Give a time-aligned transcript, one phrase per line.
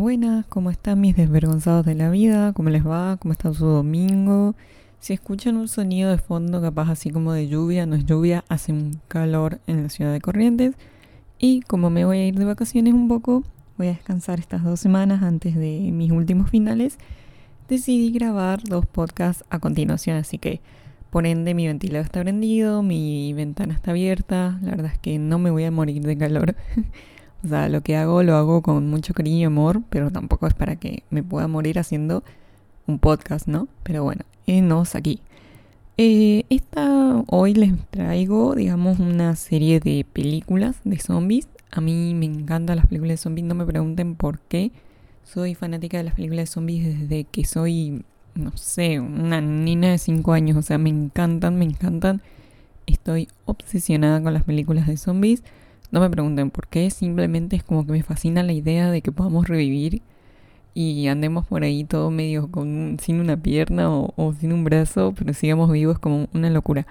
[0.00, 2.54] buenas, ¿cómo están mis desvergonzados de la vida?
[2.54, 3.18] ¿Cómo les va?
[3.18, 4.54] ¿Cómo está su domingo?
[4.98, 8.72] Si escuchan un sonido de fondo capaz así como de lluvia, no es lluvia, hace
[8.72, 10.74] un calor en la ciudad de Corrientes.
[11.38, 13.44] Y como me voy a ir de vacaciones un poco,
[13.76, 16.96] voy a descansar estas dos semanas antes de mis últimos finales,
[17.68, 20.62] decidí grabar dos podcasts a continuación, así que
[21.10, 25.38] por ende mi ventilador está prendido, mi ventana está abierta, la verdad es que no
[25.38, 26.56] me voy a morir de calor.
[27.44, 30.54] o sea, lo que hago lo hago con mucho cariño y amor, pero tampoco es
[30.54, 32.22] para que me pueda morir haciendo
[32.86, 33.68] un podcast, ¿no?
[33.82, 35.20] Pero bueno, enos aquí.
[35.96, 41.48] Eh, esta, hoy les traigo, digamos, una serie de películas de zombies.
[41.70, 44.72] A mí me encantan las películas de zombies, no me pregunten por qué.
[45.24, 48.02] Soy fanática de las películas de zombies desde que soy,
[48.34, 50.56] no sé, una niña de 5 años.
[50.56, 52.22] O sea, me encantan, me encantan.
[52.86, 55.42] Estoy obsesionada con las películas de zombies.
[55.90, 59.10] No me pregunten por qué, simplemente es como que me fascina la idea de que
[59.10, 60.02] podamos revivir
[60.72, 65.34] y andemos por ahí todo medio con sin una pierna o, sin un brazo, pero
[65.34, 66.86] sigamos vivos como una locura.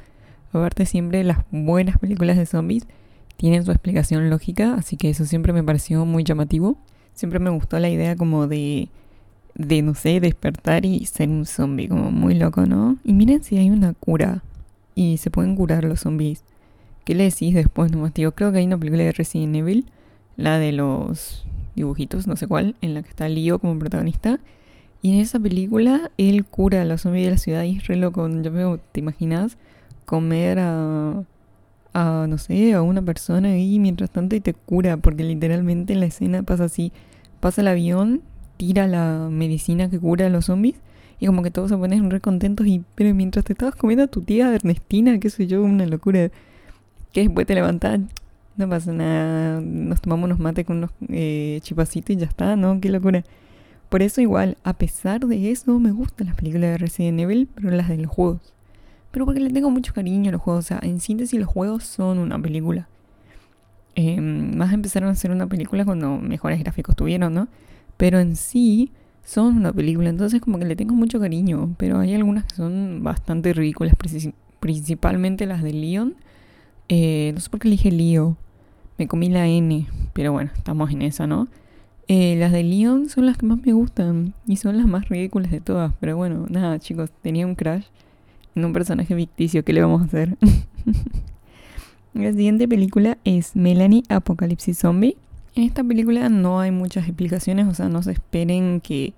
[0.52, 2.88] Aparte siempre las buenas películas de zombies
[3.38, 6.78] tienen su explicación lógica, así que eso siempre me pareció muy llamativo.
[7.14, 8.90] Siempre me gustó la idea como de,
[9.56, 12.98] de no sé, despertar y ser un zombie, como muy loco, ¿no?
[13.04, 14.44] Y miren si hay una cura
[14.94, 16.44] y se pueden curar los zombies.
[17.04, 18.14] ¿Qué le decís después nomás?
[18.14, 19.86] Tío, creo que hay una película de Resident Evil,
[20.38, 24.40] la de los dibujitos, no sé cuál, en la que está Leo como protagonista.
[25.02, 27.96] Y en esa película él cura a los zombies de la ciudad y es re
[27.96, 28.28] loco.
[28.28, 29.58] Yo veo, ¿te imaginas?
[30.06, 31.24] Comer a,
[31.94, 36.02] a, no sé, a una persona ahí mientras tanto y te cura, porque literalmente en
[36.02, 36.92] la escena pasa así.
[37.40, 38.22] Pasa el avión,
[38.58, 40.76] tira la medicina que cura a los zombies
[41.20, 44.08] y como que todos se ponen re contentos y pero mientras te estabas comiendo a
[44.08, 46.32] tu tía Ernestina, qué sé yo, una locura.
[47.12, 48.00] Que después te levantas,
[48.56, 52.80] no pasa nada, nos tomamos unos mates con unos eh, chipacitos y ya está, ¿no?
[52.82, 53.24] Qué locura.
[53.90, 57.72] Por eso igual, a pesar de eso, me gustan las películas de Resident Evil, pero
[57.72, 58.54] las de los juegos.
[59.12, 61.86] Pero porque le tengo mucho cariño a los juegos, o sea, en síntesis los juegos
[61.86, 62.88] son una película.
[63.96, 67.48] Eh, más empezaron a ser una película cuando mejores gráficos tuvieron, ¿no?
[67.98, 68.92] Pero en sí
[69.24, 73.04] son una película, entonces como que le tengo mucho cariño, pero hay algunas que son
[73.04, 73.94] bastante ridículas,
[74.60, 76.16] principalmente las de Leon.
[76.90, 78.36] Eh, no sé por qué elige Leo.
[78.98, 81.48] Me comí la N, pero bueno, estamos en esa, ¿no?
[82.08, 85.52] Eh, las de Leon son las que más me gustan y son las más ridículas
[85.52, 85.94] de todas.
[86.00, 87.86] Pero bueno, nada, chicos, tenía un crash
[88.56, 89.64] en un personaje ficticio.
[89.64, 90.36] ¿Qué le vamos a hacer?
[92.16, 95.16] la siguiente película es Melanie Apocalipsis Zombie.
[95.56, 99.14] En esta película no hay muchas explicaciones, o sea, no se esperen que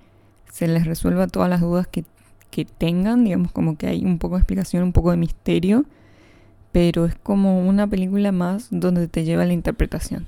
[0.52, 2.04] se les resuelva todas las dudas que,
[2.50, 3.24] que tengan.
[3.24, 5.86] Digamos, como que hay un poco de explicación, un poco de misterio
[6.72, 10.28] pero es como una película más donde te lleva la interpretación.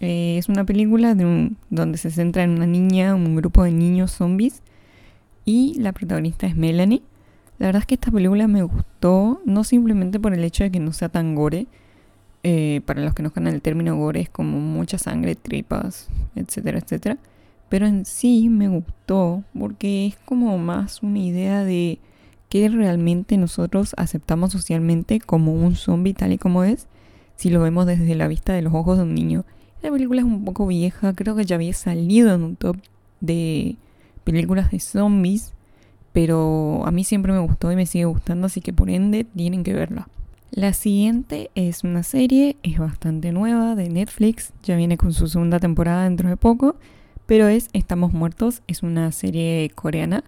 [0.00, 4.12] Eh, es una película de donde se centra en una niña, un grupo de niños
[4.12, 4.62] zombies
[5.44, 7.02] y la protagonista es Melanie.
[7.58, 10.78] La verdad es que esta película me gustó, no simplemente por el hecho de que
[10.78, 11.66] no sea tan gore.
[12.44, 16.78] Eh, para los que no conocen el término gore es como mucha sangre, tripas, etcétera,
[16.78, 17.18] etcétera.
[17.68, 21.98] Pero en sí me gustó porque es como más una idea de
[22.48, 26.86] que realmente nosotros aceptamos socialmente como un zombie tal y como es,
[27.36, 29.44] si lo vemos desde la vista de los ojos de un niño.
[29.82, 32.76] La película es un poco vieja, creo que ya había salido en un top
[33.20, 33.76] de
[34.24, 35.52] películas de zombies,
[36.12, 39.62] pero a mí siempre me gustó y me sigue gustando, así que por ende tienen
[39.62, 40.08] que verla.
[40.50, 45.60] La siguiente es una serie, es bastante nueva, de Netflix, ya viene con su segunda
[45.60, 46.76] temporada dentro de poco,
[47.26, 50.24] pero es Estamos Muertos, es una serie coreana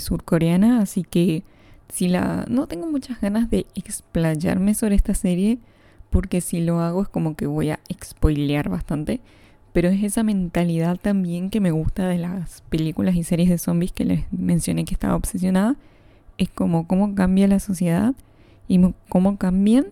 [0.00, 1.42] surcoreana, así que
[1.88, 5.58] si la no tengo muchas ganas de explayarme sobre esta serie
[6.10, 9.20] porque si lo hago es como que voy a spoilear bastante,
[9.72, 13.92] pero es esa mentalidad también que me gusta de las películas y series de zombies
[13.92, 15.76] que les mencioné que estaba obsesionada,
[16.38, 18.14] es como cómo cambia la sociedad
[18.68, 19.86] y cómo cambian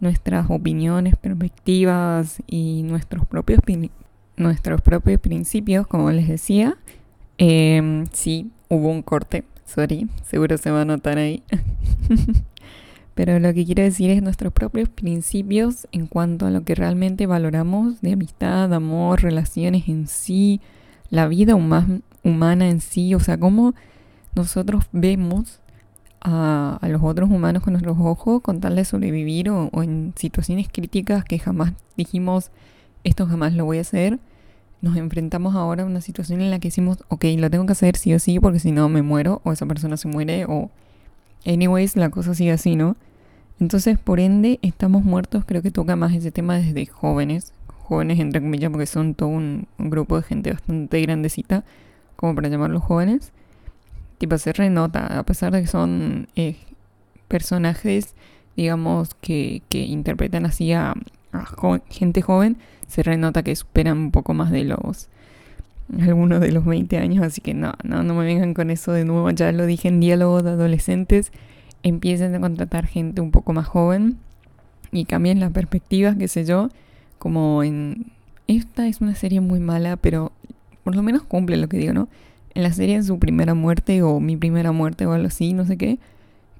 [0.00, 3.60] nuestras opiniones, perspectivas y nuestros propios
[4.36, 6.76] nuestros propios principios, como les decía.
[7.38, 11.42] Eh, sí, hubo un corte, sorry, seguro se va a notar ahí.
[13.14, 17.26] Pero lo que quiero decir es nuestros propios principios en cuanto a lo que realmente
[17.26, 20.62] valoramos de amistad, amor, relaciones en sí,
[21.10, 23.74] la vida humana en sí, o sea, cómo
[24.34, 25.60] nosotros vemos
[26.22, 31.24] a, los otros humanos con nuestros ojos con tal de sobrevivir o en situaciones críticas
[31.24, 32.50] que jamás dijimos,
[33.04, 34.18] esto jamás lo voy a hacer
[34.82, 37.96] nos enfrentamos ahora a una situación en la que decimos, ok, lo tengo que hacer
[37.96, 40.70] sí o sí porque si no me muero o esa persona se muere o
[41.46, 42.96] anyways la cosa sigue así, ¿no?
[43.60, 48.40] Entonces, por ende, estamos muertos, creo que toca más ese tema desde jóvenes, jóvenes, entre
[48.40, 51.64] comillas, porque son todo un, grupo de gente bastante grandecita,
[52.16, 53.32] como para llamarlos jóvenes.
[54.18, 56.56] Tipo, se renota, a pesar de que son eh,
[57.28, 58.16] personajes,
[58.56, 60.94] digamos, que, que interpretan así a,
[61.88, 62.56] gente joven,
[62.88, 65.08] se renota que superan un poco más de los
[66.00, 69.04] algunos de los 20 años, así que no, no, no me vengan con eso de
[69.04, 71.32] nuevo, ya lo dije en diálogo de adolescentes,
[71.82, 74.16] empiecen a contratar gente un poco más joven
[74.90, 76.68] y cambien las perspectivas, qué sé yo,
[77.18, 78.06] como en...
[78.48, 80.32] Esta es una serie muy mala, pero
[80.82, 82.08] por lo menos cumple lo que digo, ¿no?
[82.54, 85.64] En la serie en su primera muerte o mi primera muerte o algo así, no
[85.64, 85.98] sé qué,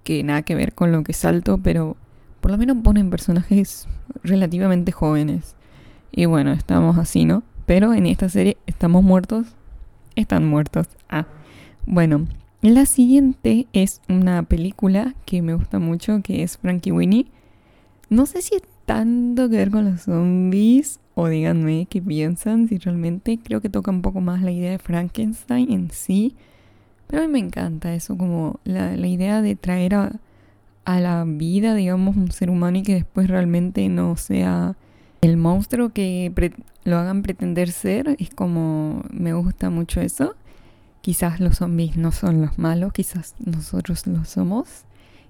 [0.04, 1.96] que nada que ver con lo que salto, pero
[2.42, 3.86] por lo menos ponen personajes
[4.24, 5.54] relativamente jóvenes.
[6.10, 7.44] Y bueno, estamos así, ¿no?
[7.66, 9.46] Pero en esta serie, ¿estamos muertos?
[10.16, 10.88] Están muertos.
[11.08, 11.26] Ah,
[11.86, 12.26] bueno.
[12.60, 17.26] La siguiente es una película que me gusta mucho, que es Frankie Winnie.
[18.08, 22.78] No sé si es tanto que ver con los zombies, o díganme qué piensan, si
[22.78, 26.34] realmente creo que toca un poco más la idea de Frankenstein en sí.
[27.06, 30.12] Pero a mí me encanta eso, como la, idea de traer a,
[30.84, 34.76] a la vida, digamos, un ser humano y que después realmente no sea
[35.20, 36.32] el monstruo que
[36.84, 38.16] lo hagan pretender ser.
[38.18, 40.34] Es como, me gusta mucho eso.
[41.00, 44.84] Quizás los zombies no son los malos, quizás nosotros lo somos.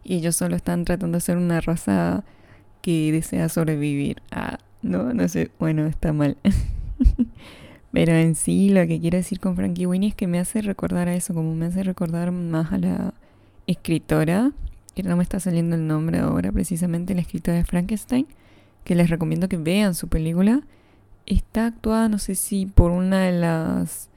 [0.04, 2.24] Y ellos solo están tratando de ser una raza
[2.80, 4.22] que desea sobrevivir.
[4.30, 6.36] Ah, no, no sé, bueno, está mal.
[7.92, 11.08] Pero en sí lo que quiero decir con Frankie Winnie es que me hace recordar
[11.08, 13.14] a eso, como me hace recordar más a la
[13.66, 14.52] escritora
[14.94, 18.26] que no me está saliendo el nombre ahora, precisamente la escritora de Frankenstein,
[18.84, 20.62] que les recomiendo que vean su película.
[21.26, 24.08] Está actuada, no sé si por una de las...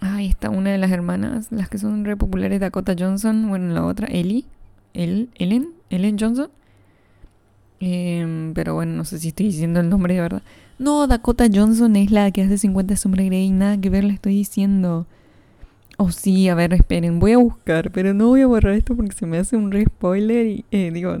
[0.00, 3.84] Ahí está una de las hermanas, las que son re populares, Dakota Johnson, bueno, la
[3.84, 4.44] otra, Ellie,
[4.94, 6.50] El, Ellen, Ellen Johnson.
[7.78, 10.42] Em, pero bueno, no sé si estoy diciendo el nombre de verdad.
[10.78, 14.34] No, Dakota Johnson es la que hace 50 sombras Grey, nada que ver, le estoy
[14.34, 15.06] diciendo.
[16.04, 19.12] Oh, sí, a ver, esperen, voy a buscar, pero no voy a borrar esto porque
[19.12, 21.18] se me hace un re spoiler y, eh, digo,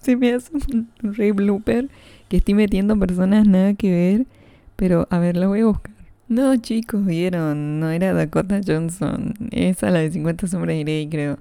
[0.00, 1.88] se me hace un re blooper
[2.28, 4.26] que estoy metiendo personas nada que ver,
[4.74, 5.94] pero a ver, la voy a buscar.
[6.26, 11.38] No, chicos, vieron, no era Dakota Johnson, esa la de 50 sombras de Grey, creo.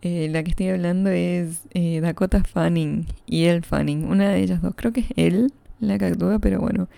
[0.00, 4.62] Eh, la que estoy hablando es eh, Dakota Fanning y él Fanning, una de ellas
[4.62, 6.88] dos, creo que es él la que actúa, pero bueno,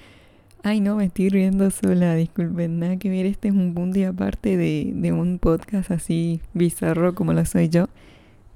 [0.66, 4.04] Ay, no, me estoy riendo sola, disculpen, nada que ver, este es un punto y
[4.04, 7.88] aparte de, de un podcast así bizarro como lo soy yo.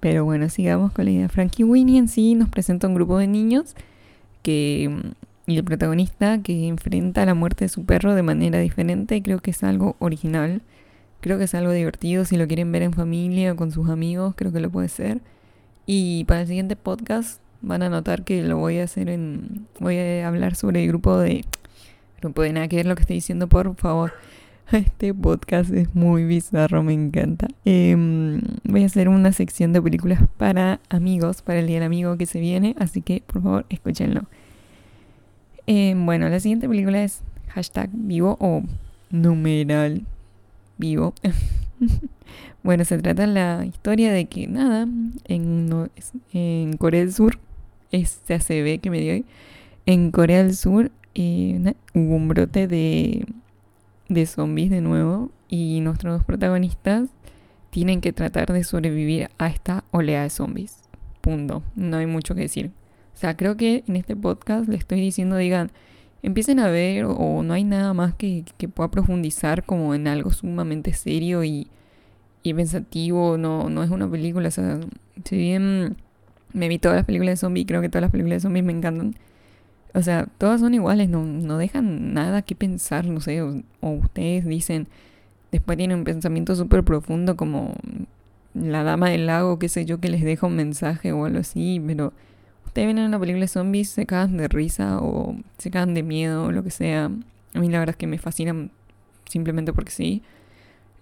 [0.01, 1.29] Pero bueno, sigamos con la idea.
[1.29, 3.77] Frankie Winnie en sí nos presenta un grupo de niños
[4.43, 4.91] que
[5.47, 9.23] y el protagonista que enfrenta la muerte de su perro de manera diferente.
[9.23, 10.63] Creo que es algo original.
[11.21, 12.25] Creo que es algo divertido.
[12.25, 15.21] Si lo quieren ver en familia o con sus amigos, creo que lo puede ser.
[15.85, 19.67] Y para el siguiente podcast van a notar que lo voy a hacer en.
[19.79, 21.45] Voy a hablar sobre el grupo de
[22.23, 24.13] no puede nada que ver lo que estoy diciendo, por favor.
[24.73, 27.49] Este podcast es muy bizarro, me encanta.
[27.65, 32.19] Em, voy a hacer una sección de películas para amigos, para el día del amigo
[32.19, 34.25] que se viene, así que por favor escúchenlo.
[35.67, 38.63] Em, bueno, la siguiente película es hashtag vivo o
[39.11, 40.03] numeral
[40.77, 41.15] vivo.
[42.63, 44.87] bueno, se trata la historia de que nada,
[45.27, 47.39] en, Corea del Sur,
[47.91, 49.25] este ACB que me dio hoy,
[49.87, 50.91] en Corea del Sur
[51.95, 53.27] hubo un brote de,
[54.09, 57.09] de zombies de nuevo y nuestros dos protagonistas
[57.71, 60.79] tienen que tratar de sobrevivir a esta oleada de zombies.
[61.21, 61.63] Punto.
[61.77, 62.71] No hay mucho que decir.
[63.15, 65.71] O sea, creo que en este podcast le estoy diciendo, digan,
[66.23, 68.45] empiecen a ver o no hay nada más que,
[68.75, 71.69] pueda profundizar como en algo sumamente serio y,
[72.43, 73.37] y pensativo.
[73.37, 74.79] No, no es una película, o sea,
[75.25, 75.97] si bien
[76.53, 78.73] me vi todas las películas de zombies, creo que todas las películas de zombies me
[78.73, 79.15] encantan.
[79.95, 84.45] O sea, todas son iguales, no, no dejan nada que pensar, no sé, o, ustedes
[84.47, 84.89] dicen,
[85.51, 87.75] después tienen un pensamiento súper profundo como
[88.55, 91.83] la dama del lago, qué sé yo, que les deja un mensaje o algo así,
[91.87, 92.13] pero
[92.67, 96.03] ustedes ven en una película de zombies, se cagan de risa o se cagan de
[96.03, 97.11] miedo o lo que sea.
[97.55, 98.71] A mí la verdad es que me fascinan
[99.29, 100.23] simplemente porque sí.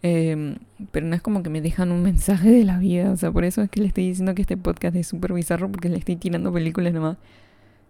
[0.03, 0.57] Em,
[0.93, 3.45] pero no es como que me dejan un mensaje de la vida, o sea, por
[3.45, 6.17] eso es que les estoy diciendo que este podcast es súper bizarro porque le estoy
[6.17, 7.17] tirando películas nomás.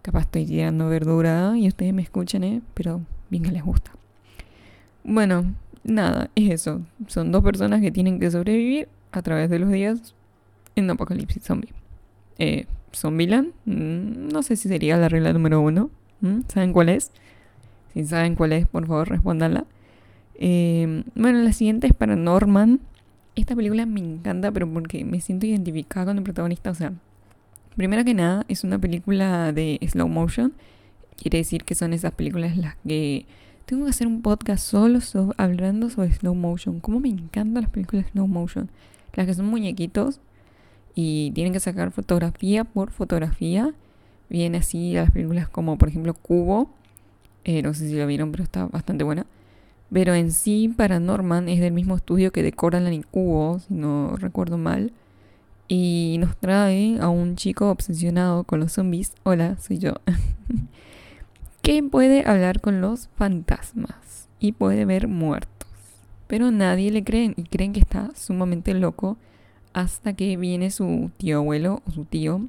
[0.06, 2.62] Capaz estoy tirando verdura y ustedes me escuchan, ¿eh?
[2.74, 3.90] Pero bien que les gusta.
[5.02, 6.82] Bueno, nada, es eso.
[7.08, 10.14] Son dos personas que tienen que sobrevivir a través de los días
[10.76, 11.72] en apocalipsis zombie.
[12.38, 15.90] Eh, Zombieland, mm, no sé si sería la regla número uno.
[16.46, 17.10] ¿Saben cuál es?
[17.92, 19.64] Si saben cuál es, por favor, respóndanla.
[20.36, 22.78] Eh, bueno, la siguiente es para Norman.
[23.34, 26.70] Esta película me encanta, pero porque me siento identificada con el protagonista.
[26.70, 26.92] O sea,
[27.76, 30.54] Primero que nada, es una película de slow motion.
[31.20, 33.26] quiere decir que son esas películas las que
[33.66, 35.00] tengo que hacer un podcast solo
[35.36, 36.80] hablando sobre slow motion.
[36.80, 38.70] Como me encantan las películas slow motion.
[39.14, 40.20] Las que son muñequitos
[40.94, 43.74] y tienen que sacar fotografía por fotografía.
[44.30, 46.70] Viene así las películas como por ejemplo Cubo.
[47.44, 49.26] Eh, no sé si la vieron, pero está bastante buena.
[49.92, 54.92] Pero en sí, Paranorman es del mismo estudio que decoran Cubo, si no recuerdo mal.
[55.68, 59.12] Y nos trae a un chico obsesionado con los zombies.
[59.24, 59.94] Hola, soy yo.
[61.62, 65.68] que puede hablar con los fantasmas y puede ver muertos.
[66.26, 69.16] Pero nadie le cree y creen que está sumamente loco
[69.72, 72.48] hasta que viene su tío abuelo o su tío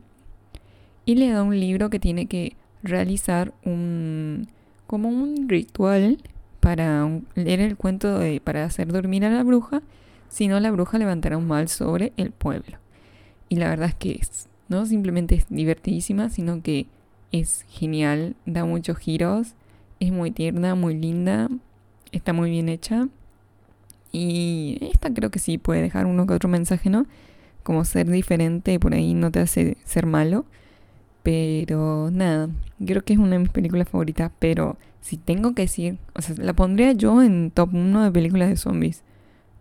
[1.08, 4.48] y le da un libro que tiene que realizar un
[4.88, 6.18] como un ritual
[6.60, 9.82] para leer el cuento de para hacer dormir a la bruja,
[10.30, 12.78] si no la bruja levantará un mal sobre el pueblo.
[13.50, 16.88] Y la verdad es que es, no simplemente es divertidísima, sino que
[17.32, 19.54] es genial, da muchos giros,
[20.00, 21.50] es muy tierna, muy linda,
[22.12, 23.08] está muy bien hecha.
[24.12, 27.06] Y esta creo que sí puede dejar uno que otro mensaje, ¿no?
[27.64, 30.46] Como ser diferente por ahí no te hace ser malo.
[31.24, 32.50] Pero nada,
[32.84, 34.32] creo que es una de mis películas favoritas.
[34.40, 38.50] Pero si tengo que decir, o sea, la pondría yo en top 1 de películas
[38.50, 39.04] de zombies.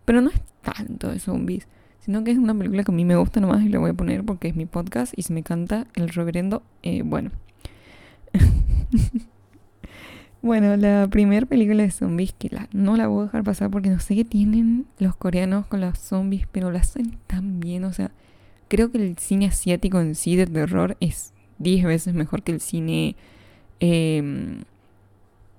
[0.05, 1.66] Pero no es tanto de zombies,
[2.06, 3.94] sino que es una película que a mí me gusta nomás y la voy a
[3.94, 7.32] poner porque es mi podcast y se me canta el reverendo, eh, bueno,
[10.42, 13.90] bueno, la primera película de zombies que la, no la voy a dejar pasar porque
[13.90, 17.84] no sé qué tienen los coreanos con los zombies, pero la hacen tan bien.
[17.84, 18.12] O sea,
[18.68, 22.60] creo que el cine asiático en sí de terror es 10 veces mejor que el
[22.60, 23.16] cine,
[23.80, 24.62] em,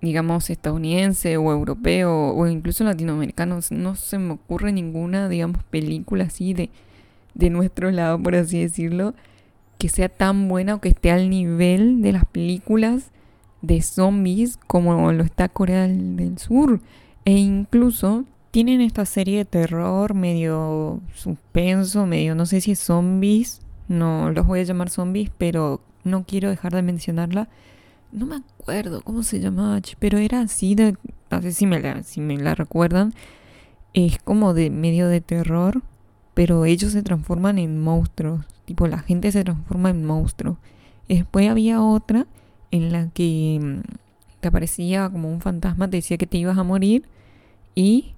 [0.01, 3.59] digamos, estadounidense o europeo o incluso latinoamericano.
[3.71, 6.69] No se me ocurre ninguna, digamos, película así de,
[7.33, 9.13] de nuestro lado, por así decirlo
[9.77, 13.11] que sea tan buena o que esté al nivel de las películas
[13.61, 16.81] de zombies como lo está Corea del, Sur.
[17.25, 23.61] E incluso tienen esta serie de terror medio suspenso, medio no sé si es zombies,
[23.87, 27.49] no los voy a llamar zombies, pero no quiero dejar de mencionarla.
[28.17, 30.95] No me acuerdo cómo se llamaba, pero era así de,
[31.29, 33.13] no sé si me la, si me la recuerdan,
[33.93, 35.83] es como de medio de terror,
[36.33, 38.43] pero ellos se transforman en monstruos.
[38.65, 40.57] Tipo, la gente se transforma en monstruo.
[41.07, 42.25] después había otra
[42.71, 43.81] en la que mm,
[44.39, 47.03] te aparecía como un fantasma, te decía que te ibas a morir
[47.75, 48.15] y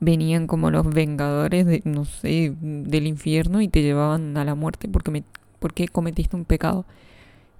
[0.00, 4.88] venían como los vengadores de, no sé, del infierno y te llevaban a la muerte
[4.88, 5.24] porque, me,
[5.58, 6.86] porque cometiste un pecado.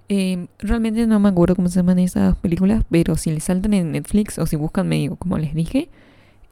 [0.09, 3.93] Em, realmente no me acuerdo cómo se llaman esas películas, pero si les saltan en
[3.93, 5.89] Netflix o si buscan medio, como les dije,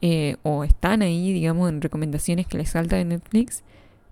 [0.01, 3.63] eh, o están ahí, digamos, en recomendaciones que les saltan en Netflix,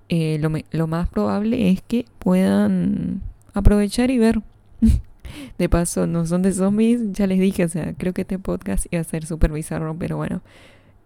[0.10, 0.40] eh,
[0.72, 3.22] lo, más probable es que puedan
[3.54, 4.42] aprovechar y ver.
[5.58, 8.88] de paso, no son de zombies, ya les dije, o sea, creo que este podcast
[8.92, 10.42] iba a ser súper bizarro, pero bueno,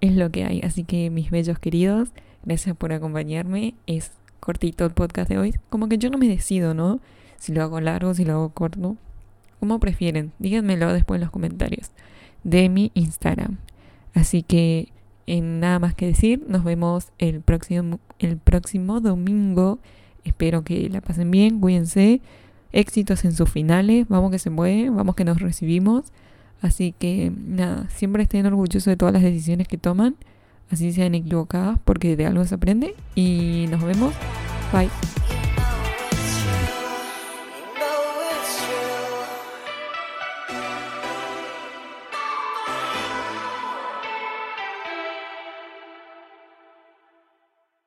[0.02, 0.62] es lo que hay.
[0.62, 2.10] Así que mis bellos queridos,
[2.46, 3.76] gracias por acompañarme.
[3.88, 5.56] Es cortito el podcast de hoy.
[5.70, 7.00] Como que yo no me decido, ¿no?
[7.44, 8.96] Si lo hago largo, si lo hago corto.
[9.60, 11.92] Como prefieren, díganmelo después en los comentarios
[12.46, 13.58] de mi Instagram.
[14.14, 14.94] Así que
[15.28, 19.80] en nada más que decir, nos vemos el próximo, el próximo domingo.
[20.24, 22.22] Espero que la pasen bien, cuídense.
[22.72, 26.14] Éxitos en sus finales, vamos que se puede, vamos que nos recibimos.
[26.62, 30.16] Así que nada, siempre estén orgullosos de todas las decisiones que toman,
[30.70, 32.96] así sean equivocadas, porque de algo se aprende.
[33.16, 34.14] Y nos vemos.
[34.72, 34.88] Bye.